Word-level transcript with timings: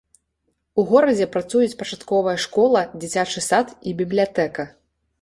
У 0.79 0.85
горадзе 0.91 1.27
працуюць 1.35 1.77
пачатковая 1.83 2.35
школа, 2.49 2.85
дзіцячы 3.01 3.47
сад 3.53 3.79
і 3.87 3.99
бібліятэка. 4.05 4.71